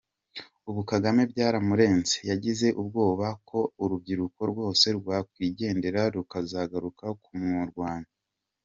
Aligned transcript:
Ubu 0.69 0.81
Kagame 0.91 1.21
byamurenze, 1.31 2.15
yagize 2.29 2.67
ubwoba 2.81 3.27
ko 3.49 3.59
urubyiruko 3.83 4.41
rwose 4.51 4.85
rwakwigendera 4.97 6.01
rukazagaruka 6.15 7.05
ku 7.23 7.31
murwanya. 7.47 8.11